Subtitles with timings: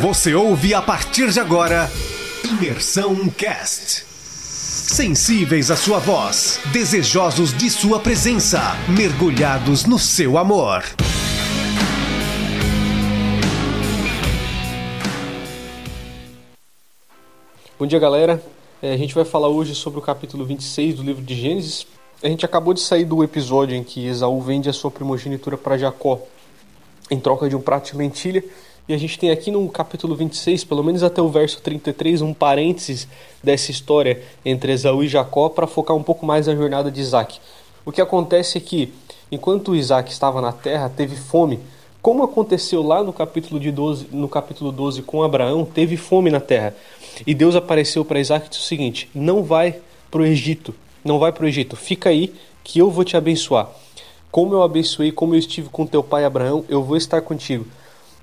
[0.00, 1.90] Você ouve a partir de agora
[2.44, 4.04] Imersão Cast.
[4.04, 8.60] Sensíveis à sua voz, desejosos de sua presença,
[8.94, 10.84] mergulhados no seu amor.
[17.78, 18.42] Bom dia, galera.
[18.82, 21.86] É, a gente vai falar hoje sobre o capítulo 26 do livro de Gênesis.
[22.22, 25.78] A gente acabou de sair do episódio em que Esaú vende a sua primogenitura para
[25.78, 26.20] Jacó
[27.10, 28.44] em troca de um prato de lentilha.
[28.88, 32.32] E a gente tem aqui no capítulo 26, pelo menos até o verso 33, um
[32.32, 33.08] parênteses
[33.42, 37.40] dessa história entre Esaú e Jacó para focar um pouco mais na jornada de Isaac.
[37.84, 38.92] O que acontece é que,
[39.30, 41.58] enquanto Isaac estava na terra, teve fome.
[42.00, 46.38] Como aconteceu lá no capítulo, de 12, no capítulo 12 com Abraão, teve fome na
[46.38, 46.72] terra.
[47.26, 49.80] E Deus apareceu para Isaac e disse o seguinte: Não vai
[50.12, 50.72] para o Egito,
[51.04, 53.68] não vai para o Egito, fica aí que eu vou te abençoar.
[54.30, 57.66] Como eu abençoei, como eu estive com teu pai Abraão, eu vou estar contigo.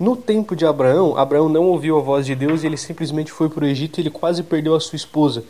[0.00, 3.50] No tempo de Abraão, Abraão não ouviu a voz de Deus e ele simplesmente foi
[3.50, 5.44] para o Egito e ele quase perdeu a sua esposa.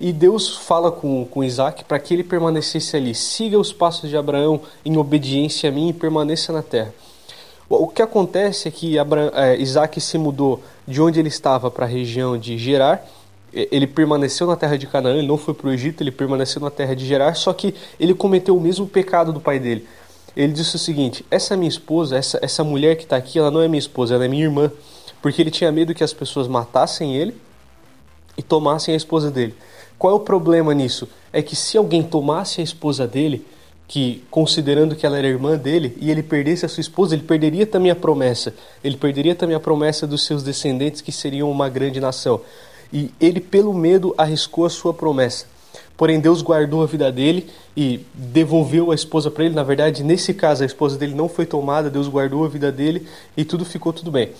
[0.00, 3.14] E Deus fala com, com Isaac para que ele permanecesse ali.
[3.14, 6.92] Siga os passos de Abraão em obediência a mim e permaneça na terra.
[7.68, 11.84] O que acontece é que Abraão, é, Isaac se mudou de onde ele estava para
[11.84, 13.06] a região de Gerar.
[13.52, 16.70] Ele permaneceu na terra de Canaã, ele não foi para o Egito, ele permaneceu na
[16.70, 19.86] terra de Gerar, só que ele cometeu o mesmo pecado do pai dele
[20.36, 23.60] ele disse o seguinte: essa minha esposa, essa, essa mulher que está aqui, ela não
[23.60, 24.70] é minha esposa, ela é minha irmã.
[25.22, 27.34] Porque ele tinha medo que as pessoas matassem ele
[28.36, 29.54] e tomassem a esposa dele.
[29.98, 31.08] Qual é o problema nisso?
[31.32, 33.46] É que se alguém tomasse a esposa dele,
[33.88, 37.66] que considerando que ela era irmã dele, e ele perdesse a sua esposa, ele perderia
[37.66, 38.54] também a promessa.
[38.82, 42.40] Ele perderia também a promessa dos seus descendentes que seriam uma grande nação.
[42.92, 45.46] E ele, pelo medo, arriscou a sua promessa.
[45.96, 49.54] Porém, Deus guardou a vida dele e devolveu a esposa para ele.
[49.54, 53.06] Na verdade, nesse caso, a esposa dele não foi tomada, Deus guardou a vida dele
[53.36, 54.30] e tudo ficou tudo bem.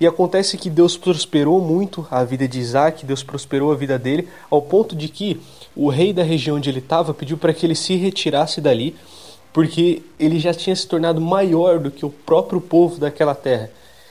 [0.00, 4.28] E acontece que Deus prosperou muito a vida de Isaac, Deus prosperou a vida dele,
[4.50, 5.40] ao ponto de que
[5.76, 8.96] o rei da região onde ele estava pediu para que ele se retirasse dali,
[9.52, 13.70] porque ele já tinha se tornado maior do que o próprio povo daquela terra.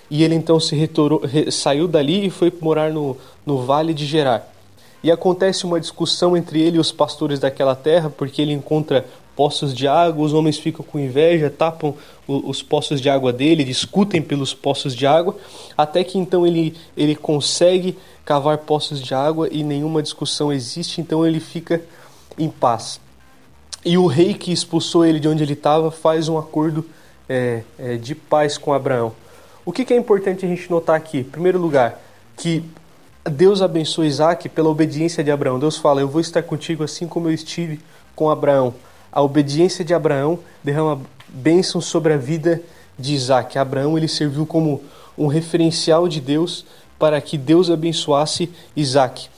[0.10, 4.48] E ele então se retorou, saiu dali e foi morar no, no vale de Gerar.
[5.04, 9.06] E acontece uma discussão entre ele e os pastores daquela terra, porque ele encontra
[9.36, 11.96] poços de água, os homens ficam com inveja, tapam
[12.28, 15.36] os poços de água dele, discutem pelos poços de água,
[15.78, 21.26] até que então ele, ele consegue cavar poços de água e nenhuma discussão existe, então
[21.26, 21.82] ele fica
[22.38, 23.02] em paz.
[23.84, 26.86] E o rei que expulsou ele de onde ele estava faz um acordo
[27.28, 29.12] é, é, de paz com Abraão.
[29.66, 31.20] O que, que é importante a gente notar aqui?
[31.20, 32.02] Em primeiro lugar,
[32.38, 32.64] que
[33.30, 35.58] Deus abençoa Isaac pela obediência de Abraão.
[35.58, 37.80] Deus fala: Eu vou estar contigo assim como eu estive
[38.16, 38.74] com Abraão.
[39.12, 42.62] A obediência de Abraão derrama bênção sobre a vida
[43.00, 43.58] de Isaac.
[43.58, 44.84] Abraão ele serviu como
[45.18, 46.66] um referencial de Deus
[47.00, 49.30] para que Deus abençoasse Isaac.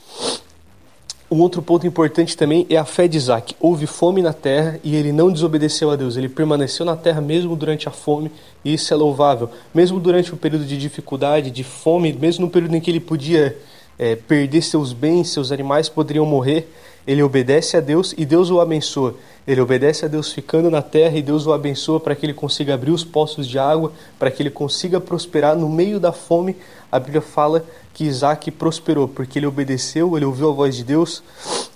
[1.30, 3.54] Um outro ponto importante também é a fé de Isaac.
[3.60, 6.16] Houve fome na terra e ele não desobedeceu a Deus.
[6.16, 8.32] Ele permaneceu na terra mesmo durante a fome
[8.64, 9.50] e isso é louvável.
[9.72, 13.56] Mesmo durante o período de dificuldade, de fome, mesmo no período em que ele podia
[13.98, 16.68] é, perder seus bens, seus animais poderiam morrer,
[17.06, 19.14] ele obedece a Deus e Deus o abençoa.
[19.46, 22.74] Ele obedece a Deus ficando na terra e Deus o abençoa para que ele consiga
[22.74, 26.56] abrir os poços de água, para que ele consiga prosperar no meio da fome.
[26.90, 27.64] A Bíblia fala
[27.94, 31.22] que Isaac prosperou, porque ele obedeceu, ele ouviu a voz de Deus,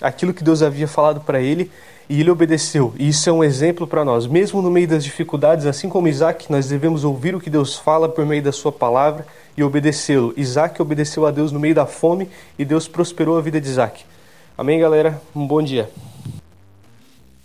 [0.00, 1.70] aquilo que Deus havia falado para ele,
[2.10, 2.92] e ele obedeceu.
[2.98, 4.26] E isso é um exemplo para nós.
[4.26, 8.08] Mesmo no meio das dificuldades, assim como Isaac, nós devemos ouvir o que Deus fala
[8.08, 9.24] por meio da sua palavra
[9.56, 10.34] e obedecê-lo.
[10.36, 12.28] Isaac obedeceu a Deus no meio da fome
[12.58, 14.04] e Deus prosperou a vida de Isaac.
[14.58, 15.22] Amém, galera?
[15.34, 15.88] Um bom dia.